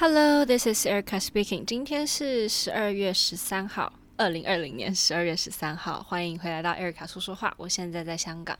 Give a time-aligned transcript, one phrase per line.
[0.00, 1.64] Hello, this is Erica speaking.
[1.64, 6.00] 今天是十二月十三号，二零二零年十二月十三号。
[6.04, 7.52] 欢迎回来到 Erica 说说话。
[7.56, 8.56] 我现在在香港。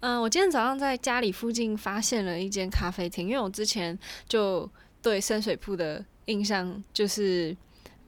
[0.00, 3.96] 嗯，我今天早上在家里附近发现了一间咖啡厅，因为我之前
[4.28, 4.68] 就
[5.00, 7.56] 对深水埗的印象就是，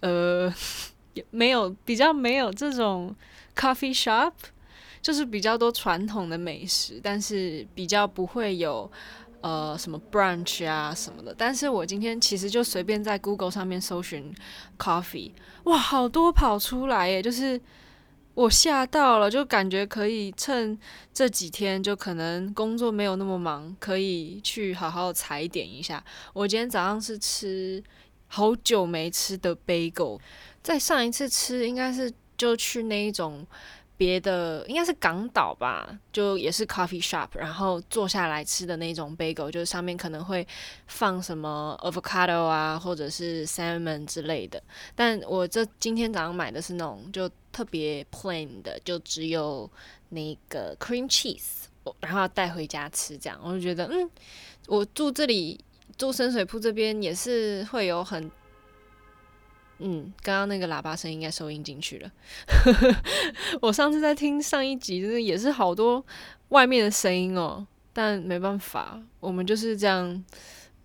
[0.00, 0.52] 呃，
[1.30, 3.14] 没有比较没有这种
[3.54, 4.32] coffee shop，
[5.00, 8.90] 就是比较多传统的美食，但是比较不会有。
[9.46, 14.34] 呃，什么 brunch 啊什么的，但是我今天其实就随便在 Google 上面搜寻
[14.76, 15.30] coffee，
[15.64, 17.60] 哇，好多跑出来耶，就是
[18.34, 20.76] 我吓到了，就感觉可以趁
[21.14, 26.04] 这几天就可能工作没有那么忙，可以去好好踩点一下。
[26.32, 27.80] 我今天早上是吃
[28.26, 30.18] 好久没吃的 bagel，
[30.60, 33.46] 在上一次吃应该是就去那一种。
[33.96, 40.46] 别的应该是港岛吧，就也是 coffee shop，然后坐下来吃的那种 bagel，就是上面可能会
[40.86, 44.62] 放什么 avocado 啊，或者是 salmon 之类的。
[44.94, 49.70] 但我这今天早上买的是那种就特别 plain 的，就只有
[50.10, 51.64] 那个 cream cheese，
[52.00, 53.40] 然后带回家吃这样。
[53.42, 54.10] 我就觉得，嗯，
[54.66, 55.58] 我住这里
[55.96, 58.30] 住深水埗这边也是会有很。
[59.78, 62.10] 嗯，刚刚那个喇叭声应该收音进去了。
[63.60, 66.04] 我上次在听上一集，就是也是好多
[66.48, 67.66] 外面的声音哦。
[67.92, 70.24] 但没办法，我们就是这样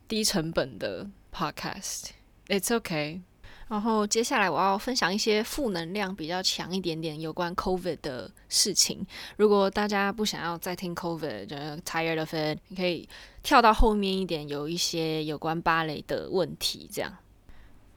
[0.08, 3.22] 低成本的 podcast，it's okay。
[3.67, 9.05] 然后接下来我要分享一些负能量比较强一点点有关 COVID 的事情。
[9.38, 13.08] 如果大家不想要再听 COVID，就 tired of it，你可以
[13.42, 17.17] 跳到后面一点，有一些有关芭蕾的问题这样。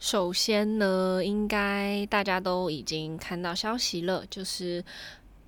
[0.04, 4.84] 首先呢，应该大家都已经看到消息了，就是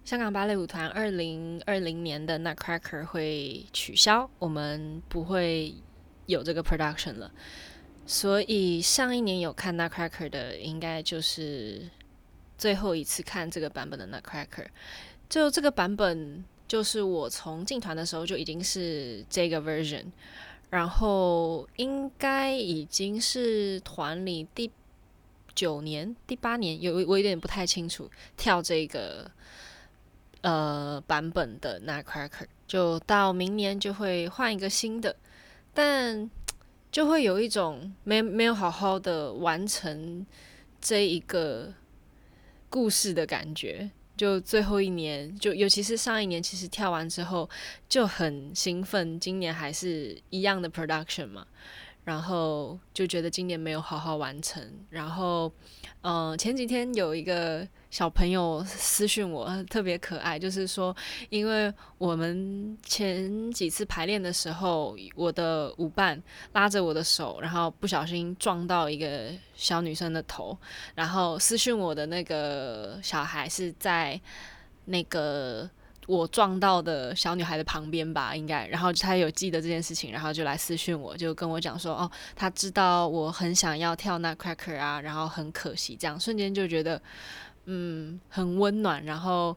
[0.03, 5.75] 香港芭蕾舞团二零二零年的 Nutcracker 会取消，我们不会
[6.25, 7.31] 有这个 production 了。
[8.07, 11.91] 所以上一年有看 Nutcracker 的，应该就是
[12.56, 14.69] 最后一次看这个版本的 Nutcracker。
[15.28, 20.06] 就这个版本，就是我从进团的时候就已经是这个 version。
[20.71, 24.71] 然后应该已经是团里第
[25.54, 29.31] 九年、第八年，有我有点不太清楚跳这个
[30.43, 35.16] 呃版本的 Nutcracker，就到明年就会换一个新的，
[35.72, 36.31] 但
[36.91, 40.27] 就会有一种没没有好好的完成
[40.81, 41.72] 这一个
[42.69, 43.91] 故事的感觉。
[44.16, 47.49] 就最后一年，就尤其是上一年，其实跳完之后
[47.88, 49.21] 就很兴奋。
[49.21, 51.47] 今年还是一样的 production 嘛，
[52.06, 54.62] 然后就觉得今年没有好好完成。
[54.89, 55.53] 然后，
[56.03, 60.97] 嗯、呃，前几天有一个小朋友私讯我，特别可爱，就是说，
[61.28, 66.22] 因为我们前几次排练的时候，我的舞伴
[66.53, 69.33] 拉着我的手，然后不小心撞到一个。
[69.59, 70.55] 小女生的头，
[70.95, 74.21] 然后私讯我的那个小孩是在
[74.84, 75.66] 那个
[76.06, 87.00] 我撞到的小女孩的旁边吧，应该，然后她有记得这件事情，然后就来私讯我，就跟我讲说，哦，她知道我很想要跳那 cracker 啊，然后很可惜，这样瞬间就觉得，
[87.65, 89.56] 嗯，很温暖，然后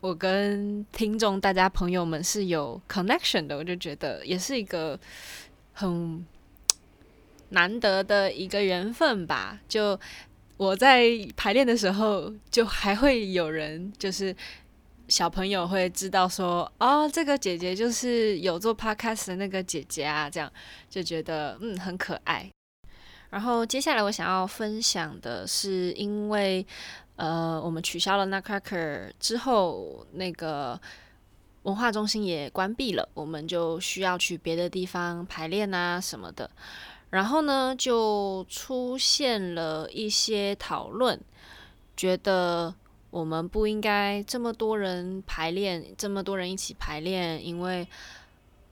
[0.00, 4.98] 我跟听众大家朋友们是有 connection 的，我就觉得也是一个
[5.72, 6.24] 很。
[7.50, 10.00] 难得的一个缘分吧，就
[10.56, 14.34] 我在排练的时候，就还会有人，就是
[15.08, 20.50] 小朋友会知道说，哦，这个姐姐就是有做 podcast 的那个姐姐啊，这样
[20.88, 22.50] 就觉得嗯很可爱。
[23.30, 26.66] 然后接下来我想要分享的是，因为
[27.16, 30.80] 呃我们取消了 Nutcracker 之后，那个
[31.64, 36.48] 文化中心也关闭了，我们就需要去别的地方排练啊什么的。
[37.10, 41.20] 然后呢，就出现了一些讨论，
[41.96, 42.74] 觉得
[43.14, 47.86] 我们不应该这么多人排练，这么多人一起排练，因为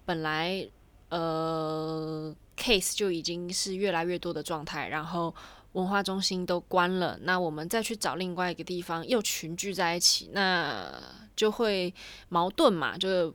[0.04, 0.68] 本来
[1.10, 5.32] 呃 case 就已经是越来越多的状态，然后
[5.74, 10.92] 文化中心都关了，那我们再去找另外一个地方又群聚在一起，那
[11.36, 11.94] 就会
[12.28, 13.32] 矛盾嘛，就。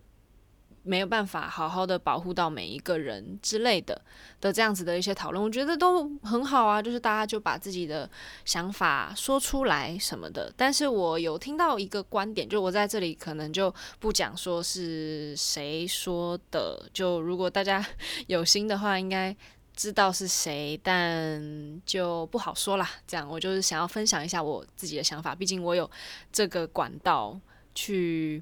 [0.88, 4.02] 没有办法好好的保护到每一个人之类的
[4.40, 8.10] 的这样子的一些讨论，我觉得都很好啊，就是大家就把自己的
[8.46, 10.52] 想法说出来什么的。
[10.56, 17.86] 但是我有听到一个观点，就我在这里可能就不讲说是谁说的，就如果大家
[18.28, 19.36] 有心的话，应该
[19.76, 22.90] 知道是谁，但就不好说啦。
[23.06, 25.90] 这样我就是想要分享一下我自己的想法，毕竟我有
[26.32, 27.40] 这个管道
[27.76, 28.42] 去。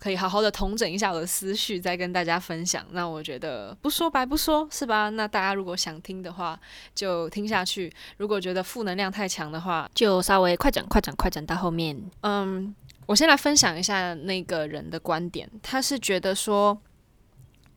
[0.00, 2.84] 可以好好的统整一下我的思绪，再跟大家分享。
[2.92, 5.10] 那我觉得不说白不说，是吧？
[5.10, 6.58] 那大家如果想听的话，
[6.94, 12.02] 就听下去；如果觉得负能量太强的话，就稍微快转、快转、快转到后面。
[12.22, 12.74] 嗯，
[13.04, 16.80] 我先来分享一下那个人的观点，他是觉得说，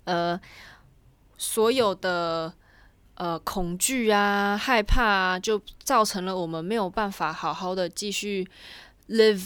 [0.05, 0.39] 呃，
[1.37, 2.53] 所有的
[3.15, 8.47] 呃恐惧啊、害怕啊，就造成了我们没有办法好好的继续
[9.09, 9.43] live。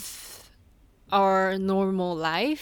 [1.09, 2.59] Our normal life，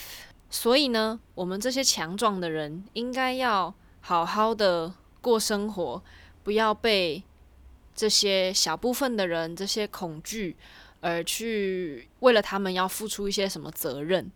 [0.51, 6.03] 所以呢，我们这些强壮的人应该要好好的过生活，
[6.44, 7.24] 不要被
[7.95, 10.56] 这些小部分的人这些恐惧
[11.01, 14.31] 而去为了他们要付出一些什么责任。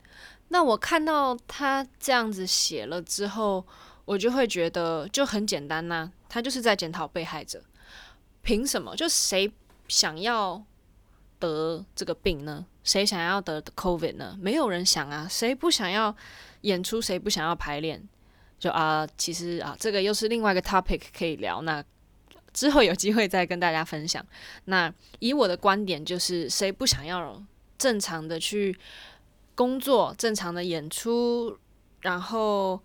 [0.47, 3.63] 那我看到他这样子写了之后，
[4.05, 7.61] 我就会觉得就很简单呐、他就是在检讨被害者，
[8.41, 8.95] 凭什么？
[8.95, 9.51] 就谁
[9.87, 10.63] 想要
[11.37, 12.65] 得这个病呢？
[12.89, 14.35] 谁想要得 COVID 呢？
[14.41, 15.27] 没有人想啊。
[15.29, 16.15] 谁不想要
[16.61, 16.99] 演出？
[16.99, 18.01] 谁不想要排练？
[18.57, 21.61] 就啊，其实啊，这个又是另外一个 topic 可以聊。
[21.61, 21.83] 那
[22.51, 24.25] 之后有机会再跟大家分享。
[24.65, 27.39] 那以我的观点，就是谁不想要
[27.77, 28.75] 正常的去
[29.53, 31.59] 工作、正常的演出？
[32.01, 32.81] 然后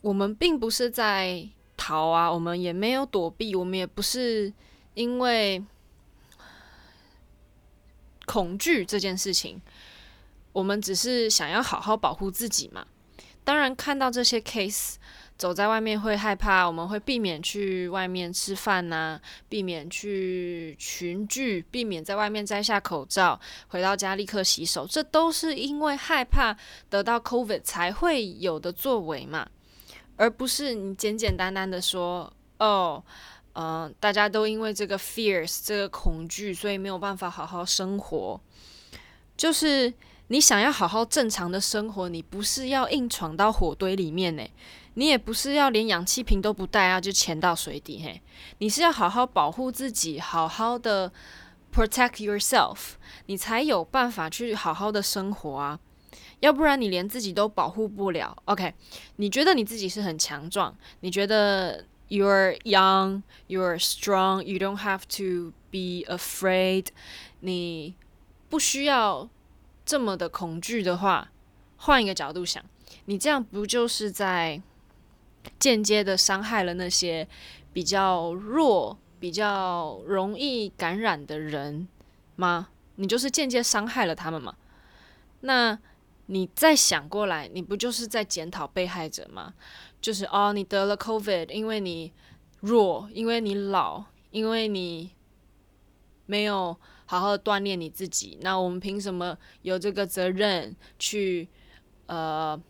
[0.00, 1.46] 我们并不是在
[1.76, 4.50] 逃啊，我们也没有躲避，我们也不是
[4.94, 5.62] 因为。
[8.32, 9.60] 恐惧这件事情，
[10.54, 12.86] 我们只是想要好好保护自己嘛。
[13.44, 14.94] 当然，看到这些 case，
[15.36, 19.20] 走在外面会害怕，我们会避免去外面吃饭呐，
[19.50, 23.38] 避免去群聚，避免在外面摘下口罩，
[23.68, 24.86] 回到家立刻洗手。
[24.86, 26.56] 这都是因为害怕
[26.88, 29.46] 得到 COVID 才会有的作为嘛，
[30.16, 33.04] 而不是你简简单单的说哦。
[33.52, 38.40] 呃，大家都因为这个 fears 这个恐惧，所以没有办法好好生活。
[39.36, 39.92] 就是
[40.28, 44.42] 你想要好好正常的生活，你不是要硬闯到火堆里面呢，
[44.94, 48.20] 你也不是要连氧气瓶都不带啊，就潜到水底嘿。
[48.58, 51.12] 你是要好好保护自己，好好的
[51.74, 52.92] protect yourself，
[53.26, 55.78] 你才有办法去好好的生活啊。
[56.40, 58.36] 要不然你连自己都保护不了。
[58.46, 58.74] OK，
[59.16, 64.44] 你觉得你自己是很强壮，你觉得？You're young, you're strong.
[64.44, 66.88] You don't have to be afraid.
[67.40, 67.94] 你
[68.50, 69.30] 不需要
[69.86, 71.30] 这么的恐惧的话，
[71.78, 72.62] 换一个角度想，
[73.06, 74.60] 你这样不就是在
[75.58, 77.26] 间接的伤害了那些
[77.72, 81.88] 比较弱、比较容易感染的人
[82.36, 82.68] 吗？
[82.96, 84.54] 你就是间接伤害了他们吗？
[85.40, 85.78] 那
[86.26, 89.54] 你再想过来，你不就是在检讨被害者吗？
[90.00, 92.12] 就是哦，你得了 COVID，因为你
[92.60, 95.10] 弱，因为你老，因为你
[96.26, 96.76] 没有
[97.06, 98.38] 好好锻炼你自己。
[98.40, 101.48] 那我们凭什么有这个责任去
[102.06, 102.60] 呃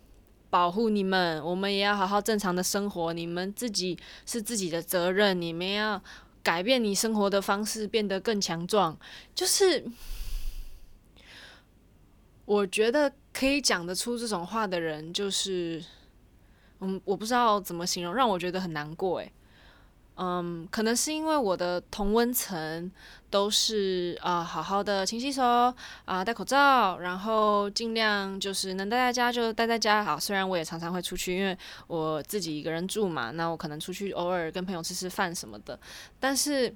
[0.51, 1.43] 保护你们？
[1.45, 3.13] 我们也要好好正常的生活。
[3.13, 6.03] 你们自己是自己的责任，你们要
[6.43, 8.99] 改变你生活的方式，变得更强壮。
[9.35, 9.87] 就是
[12.45, 15.83] 我觉得可以讲得出这种话的人，就是。
[16.85, 19.33] 嗯，我不知道怎么形容，让我觉得很难过诶。
[20.17, 22.91] 嗯，可能是因为我的同温层
[23.31, 25.45] 都是啊、好好的勤洗手
[26.05, 30.03] 啊、戴口罩，然后尽量就是能待在家就待在家。
[30.03, 31.57] 好，虽然我也常常会出去，因为
[31.87, 35.79] 我自己一个人住嘛，那我可能出去偶尔跟朋友吃吃饭什么的，
[36.19, 36.75] 但是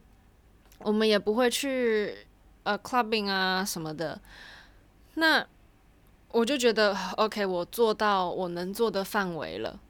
[0.78, 2.16] 我们也不会去
[2.62, 4.20] 呃 clubbing 啊什么的。
[5.14, 5.44] 那
[6.36, 9.80] 我就觉得 OK，我做到我能做的范围了。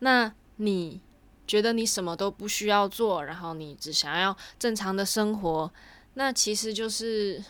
[0.00, 1.00] 那你
[1.46, 5.72] 觉得你什么都不需要做，然后你只想要正常的生活，
[6.14, 7.40] 那其实就是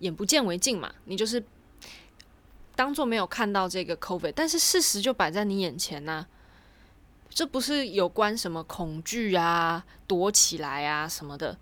[0.00, 0.92] 眼不见为净嘛。
[1.04, 1.40] 你就是
[2.74, 6.26] 当做没有看到这个 COVID，但是事实就摆在你眼前呐、
[7.30, 11.56] 这不是有关什么恐惧啊、躲起来啊什么的。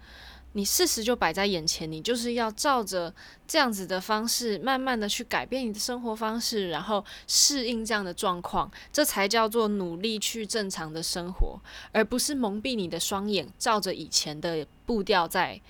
[0.57, 3.15] 你事实就摆在眼前，你就是要照着
[3.47, 11.61] 这样子的方式，慢慢的去改变你的生活方式，然后适应这样的状况，这才叫做努力去正常的生活，
[11.93, 15.61] 而不是蒙蔽你的双眼，照着以前的步调在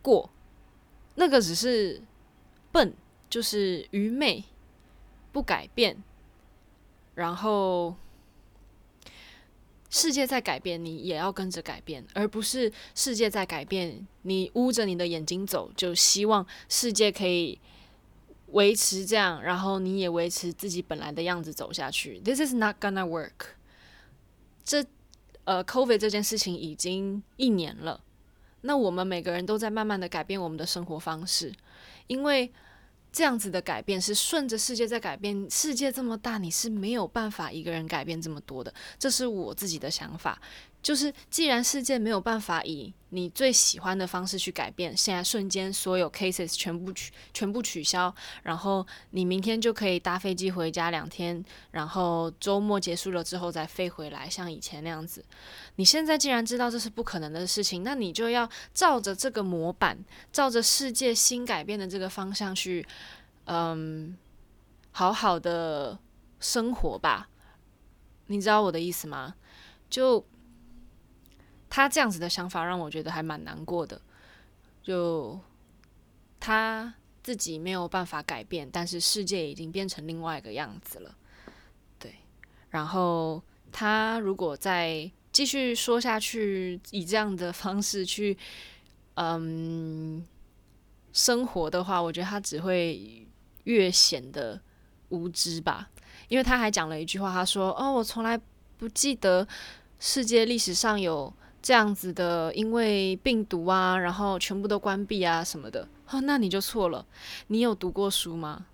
[0.00, 0.30] 过。
[1.16, 2.00] 那个只是
[2.72, 2.94] 笨，
[3.28, 4.42] 就是愚昧，
[5.32, 6.02] 不改变，
[7.14, 7.94] 然后。
[9.90, 17.58] 世界在改变，你也要跟着改变，而不是世界在改变，你捂着你的眼睛走，就希望世界可以
[18.52, 22.20] 维持这样，然后你也维持自己本来的样子走下去。
[22.20, 23.56] This is not gonna work。
[24.64, 24.84] 这
[25.44, 28.00] 呃，COVID 这件事情已经一年了，
[28.60, 31.52] 那我们每个人都在慢慢的改变我们的生活方式，
[32.06, 32.52] 因为
[33.12, 38.72] 这样子的改变是顺着世界在改变，世界这么大，你是没有办法一个人改变这么多的。
[38.98, 40.40] 这是我自己的想法，
[40.82, 55.24] 就是既然世界没有办法以你最喜欢的方式去改变，现在瞬间所有 cases 全部取全部取消，然后你明天就可以搭飞机回家两天，然后周末结束了之后再飞回来，像以前那样子。
[55.76, 59.98] 你现在既然知道这是不可能的事情，那你就要照着这个模板，
[60.32, 62.86] 照着世界新改变的这个方向去，
[63.44, 64.16] 嗯，
[64.92, 65.98] 好好的
[66.38, 67.28] 生活吧。
[68.28, 69.34] 你知道我的意思吗？
[69.90, 70.24] 就。
[71.70, 74.02] 他这样子的想法让我觉得还蛮难过的，
[74.82, 75.38] 就
[76.40, 81.14] 他自己没有办法改变，但是世界已经变成另外一个样子了，
[81.96, 82.16] 对。
[82.70, 88.36] 然后他如果再继续说下去，以这样的方式去
[89.14, 90.26] 嗯
[91.12, 93.24] 生活的话，我觉得他只会
[93.62, 94.60] 越显得
[95.10, 95.88] 无知吧。
[96.26, 98.36] 因为他还讲了一句话，他说：“哦，我从来
[98.76, 99.46] 不记得
[100.00, 101.32] 世界历史上有。”
[101.62, 107.04] 这样子的，因为病毒啊，然后全部都关闭啊什么的，哦，那你就错了。
[107.48, 108.66] 你有读过书吗？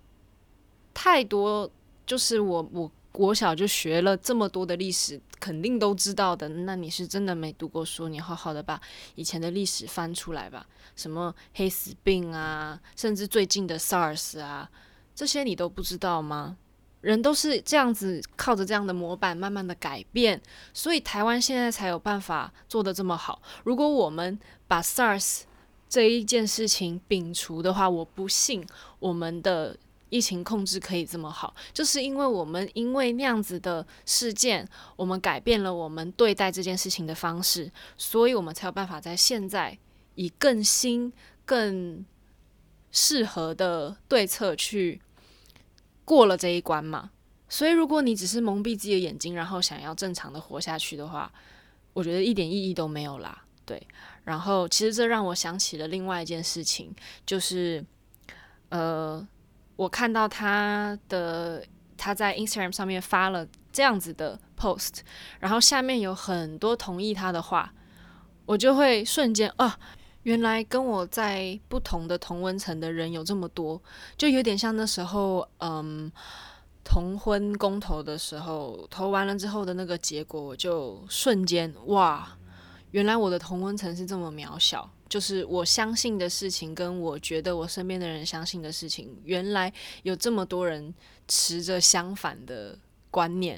[0.93, 1.69] 太多，
[2.05, 6.47] 就是我我国小就学了这么多的历史，肯定都知道的。
[6.47, 8.79] 那你是真的没读过书，你好好的把
[9.15, 10.65] 以前的历史翻出来吧。
[10.95, 14.69] 什么黑死病啊，甚至最近的 SARS 啊，
[15.13, 16.57] 这些你都不知道吗？
[17.07, 20.41] 人都是这样子，靠着这样的模板慢慢的改变，
[20.73, 23.41] 所以台湾现在才有办法做的这么好。
[23.63, 24.37] 如果我们
[24.67, 25.43] 把 SARS
[25.87, 28.67] 这一件事情摒除的话，我不信
[28.99, 29.77] 我们的
[30.09, 39.77] 疫情控制可以这么好，就是因为我们因为那样子的事件，我们改变了我们对待这件事情的方式，所以我们才有办法在现在
[40.15, 41.13] 以更新、
[41.45, 42.05] 更
[42.91, 44.99] 适合的对策去。
[46.07, 47.11] 过了这一关嘛，
[47.49, 51.29] 所以如果你只是蒙蔽自己的眼睛，然后想要正常的活下去的话，
[51.91, 53.43] 我觉得一点意义都没有啦。
[53.65, 53.85] 对，
[54.23, 56.95] 然后其实这让我想起了另外一件事情，
[57.25, 57.85] 就是
[58.69, 59.27] 呃，
[59.75, 61.61] 我看到他的
[61.97, 64.99] 他在 Instagram 上面发了这样子的 post，
[65.41, 67.73] 然后下面有很多同意他的话，
[68.45, 69.77] 我就会瞬间啊。
[70.27, 73.81] 原来跟我在不同的同温层的人有这么多，
[74.17, 76.11] 就有点像那时候，嗯，
[76.83, 82.37] 同婚公投的时候，投完了之后的那个结果，我就瞬间哇，
[82.91, 89.71] 原来我的同温层是这么渺小，就是我相信的事情，跟我觉得我身边的人相信的事情，原来
[90.03, 90.93] 有这么多人
[91.29, 92.77] 持着相反的
[93.09, 93.57] 观念，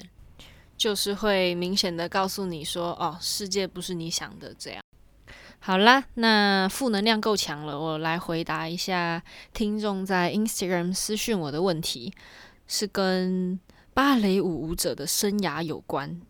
[0.76, 4.80] 就是会明显的告诉你说，哦，世界不是你想的这样。
[5.60, 12.12] 好啦，那负能量够强了，我来回答一下听众在 Instagram 私讯我的问题，
[12.66, 13.60] 是跟
[13.94, 16.20] 芭蕾舞舞者的生涯有关。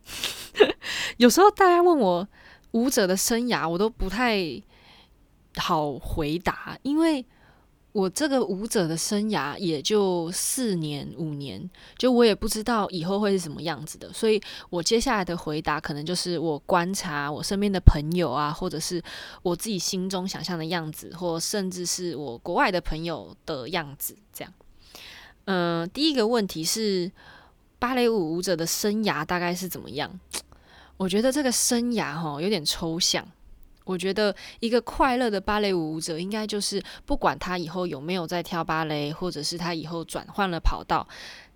[1.18, 2.28] 有时候大家问我
[2.72, 4.60] 舞者的生涯，我都不太
[5.56, 7.25] 好回答，因为。
[7.92, 11.68] 我这个舞者的生涯也就四年五年，
[11.99, 19.02] 就我也不知道以后会是什么样子的，所以我接下来的回答可能就是我观察我身边的朋友啊，或者是
[19.42, 24.52] 我自己心中想象的样子，或甚至是我国外的朋友的样子，这样。
[25.47, 27.11] 嗯、第一个问题是
[27.80, 30.20] 芭蕾舞舞者的生涯大概是怎么样？
[30.97, 33.26] 我觉得这个生涯齁有点抽象。
[33.84, 41.06] 我觉得一个快乐的芭蕾舞舞者，应该就是不管他以后有没有在跳芭蕾，或者是他以后转换了跑道，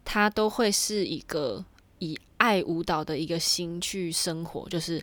[0.04, 1.64] 他都会是一个
[1.98, 4.68] 以爱舞蹈的一个心去生活。
[4.68, 5.00] 就是，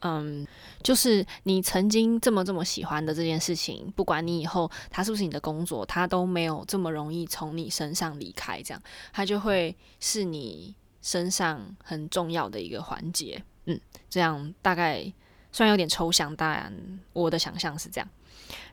[0.00, 0.46] 嗯，
[0.82, 8.62] 就是你曾经这么这么喜欢的这件事情，不管你以后他是不是你的工作，他都没有这么容易从你身上离开。
[8.62, 13.42] 这样，他就会是你身上很重要的一个环节。
[13.66, 15.12] 嗯，这样大概。
[15.52, 16.72] 虽然有点抽象，但
[17.12, 18.08] 我的想象是这样。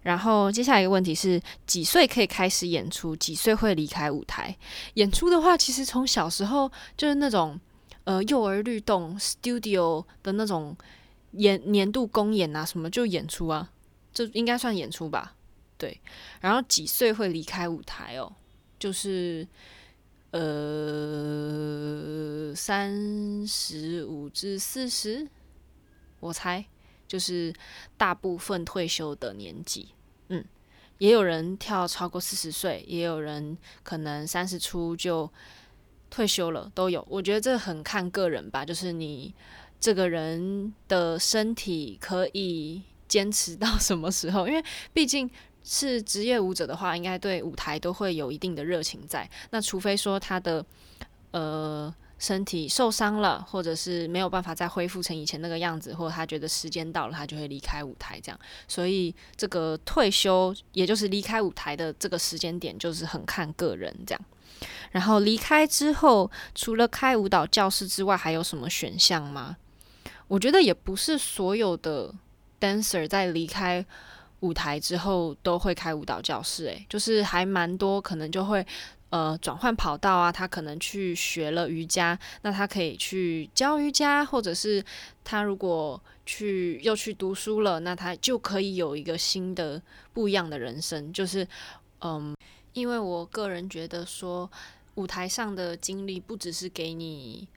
[0.02, 3.16] 然后接下来一个问题是：几岁可以开始演出？
[3.16, 4.56] 几岁会离开舞台？
[4.96, 7.60] 演出的话，其实从小时候就是那种
[8.06, 10.76] 呃幼儿律动 studio 的那种
[11.34, 13.70] 演年度公演啊，什么就演出啊，
[14.14, 15.36] 这应该算演出吧？
[15.78, 16.00] 对。
[16.42, 18.34] 然后几岁会离开舞台哦？
[18.80, 19.48] 就是
[20.32, 20.42] 呃
[22.56, 25.28] 三十五至四十。
[26.20, 26.64] 我猜
[27.08, 27.54] 就是
[27.98, 29.90] 大部分退休的年纪，
[30.30, 30.44] 嗯，
[30.98, 35.32] 也有人跳超过四十岁，也有人可能三十出就
[36.10, 37.06] 退休了，都有。
[37.10, 39.34] 我觉得这很看个人吧，就是你
[39.80, 45.30] 这个人的身体可以坚持到什么时候，因为毕竟
[45.64, 49.30] 是职业舞者的话，应该对舞台都会有一定的热情在。
[49.52, 50.66] 那除非说他的
[51.32, 58.40] 呃身体受伤了，或者是没有办法再恢复成以前那个样子，或者他觉得时间到了，他就会离开舞台这样。
[58.68, 64.22] 所以这个退休，也就是离开舞台的这个时间点，就是很看个人这样。
[64.92, 69.58] 然后离开之后，除了开舞蹈教室之外，还有什么选项吗？
[70.28, 72.14] 我觉得也不是所有的
[72.60, 73.86] dancer 在离开
[74.40, 78.66] 舞台之后都会开舞蹈教室，诶，就是还蛮多可能就会
[79.10, 84.84] 呃转换跑道啊，他可能去学了瑜伽，那他可以去教瑜伽，或者是
[85.24, 89.82] 他如果去又去读书了，那他就可以有一个新的
[90.14, 91.48] 不一样的人生，就是
[92.02, 92.36] 嗯，
[92.74, 94.50] 因为我个人觉得说
[94.96, 97.48] 舞台上的经历不只是给你。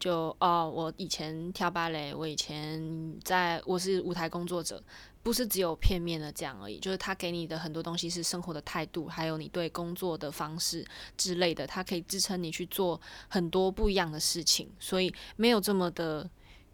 [0.00, 4.82] 就哦，我以前跳芭蕾，我以前在我是舞台工作者，
[5.22, 6.78] 不是只有片面的这样而已。
[6.78, 10.86] 就是他给你的很多东西是生活的态度，还有你对工作的方式
[11.16, 14.70] 之类的，它可以支撑你去做很多不一样的事情。
[14.78, 16.28] 所以没有这么的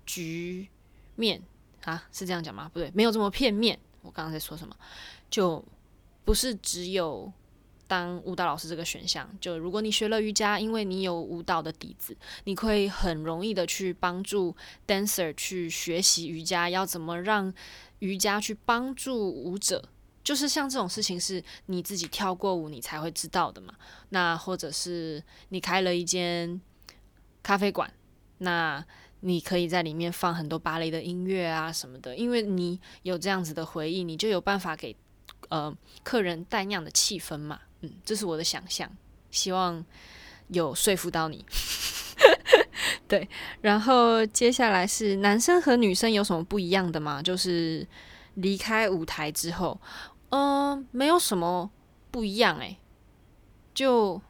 [0.05, 0.69] 局
[1.15, 1.43] 面
[1.85, 2.71] 啊，是这样讲吗？
[2.73, 3.79] 不对，没有这么片面。
[4.03, 4.77] 我刚刚在说什么？
[5.31, 5.65] 就
[6.25, 7.33] 不是只有。
[7.89, 14.55] 当舞蹈老师这个选项，就如果你学了瑜伽，因为你有舞蹈的底子，你可以很容易的去帮助
[14.87, 17.53] dancer 去学习瑜伽，要怎么让
[18.01, 19.89] 瑜伽去帮助舞者，
[20.25, 23.75] 就是像这种事情是你自己跳过舞你才会知道的嘛。
[24.09, 26.61] 那或者是你开了一间
[27.43, 27.93] 咖啡馆，
[28.39, 28.85] 那
[29.21, 34.95] 你可以在里面放很多芭蕾的音乐啊什么的，因为你有这样子的回忆，你就有办法给
[35.49, 37.61] 呃客人带那样的气氛嘛。
[37.81, 38.91] 嗯，这是我的想象，
[39.31, 39.85] 希望
[40.49, 41.45] 有说服到你。
[43.09, 43.29] 对，
[43.61, 47.23] 然后接下来是男生和女生有什么不一样的吗？
[47.23, 47.87] 就是
[48.35, 49.81] 离开舞台之后，
[50.31, 51.71] 嗯、没有什么
[52.11, 52.79] 不一样诶，
[53.75, 54.21] 就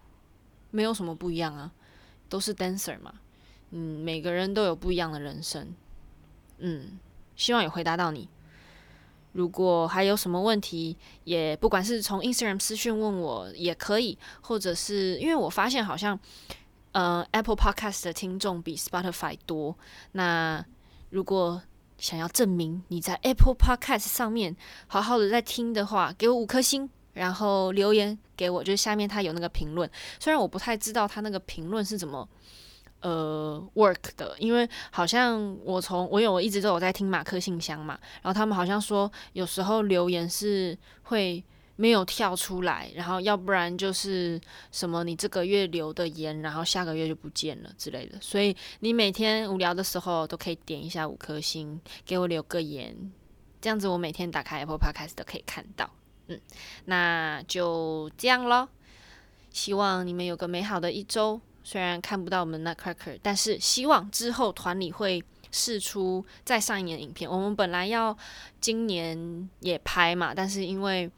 [0.70, 1.72] 没有什么不一样啊，
[2.28, 3.14] 都是 dancer 嘛，
[3.70, 5.72] 嗯，每个人都有不一样的人生，
[6.58, 6.98] 嗯，
[7.34, 8.28] 希望有回答到你。
[9.36, 16.18] 如果还有什么问题，也不管是从 Instagram 私讯问我也可以，或者是因为我发现好像，
[16.92, 19.76] 呃，Apple Podcast 的听众比 Spotify 多。
[20.12, 20.64] 那
[21.10, 21.60] 如果
[21.98, 29.90] 想要证明你在 Apple Podcast 上面好好的在听的话，给我五颗星，然后留言给我，就是下面他有那个评论。
[30.18, 32.26] 虽然我不太知道他那个评论是怎么。
[33.02, 41.44] 呃，work 的，因为好像我从我有我一直都有在听马克信箱嘛，然后他们好像说有时候留言是会
[41.76, 44.40] 没有跳出来，然后要不然就是
[44.72, 53.12] 什么你这个月留的言，然后下个月就不见了之类的，所以你每天无聊的时候都可以点一下五颗星，给我留个言，
[53.60, 55.88] 这样子我每天打开 Apple Podcast 都可以看到，
[56.28, 56.40] 嗯，
[56.86, 58.68] 那就这样咯，
[59.50, 61.40] 希望你们有个美好的一周。
[61.66, 67.28] 虽然看不到我们 Nutcracker，但是希望之后团里会试出再上一年影片。
[67.28, 68.16] 我们本来要
[68.60, 71.10] 今年也拍嘛，但是因为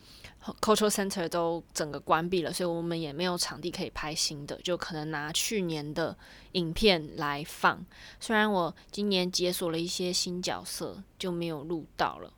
[0.63, 6.17] Cultural Center 都整个关闭了，所以我们也没有场地可以拍新的，就可能拿去年的
[6.53, 7.85] 影片来放。
[8.19, 12.33] 虽然我今年解锁了一些新角色，就没有录到了，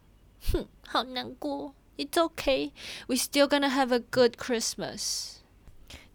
[0.53, 1.73] 哼，好难过。
[1.96, 2.73] It's okay,
[3.07, 5.37] we still gonna have a good Christmas.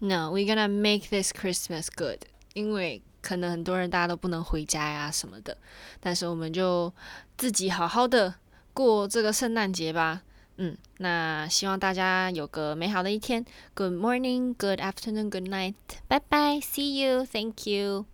[0.08, 2.20] No, we're gonna make this Christmas good.
[2.54, 5.58] 因为可能很多人大家都不能回家呀什么的，
[6.00, 6.94] 但是我们就
[7.36, 8.36] 自己好好的
[8.72, 10.22] 过这个圣诞节吧。
[10.58, 13.44] 嗯，那希望大家有个美好的一天。
[13.74, 15.74] Good morning, good afternoon, good night.
[16.08, 16.62] Bye bye.
[16.62, 18.06] See you, thank you.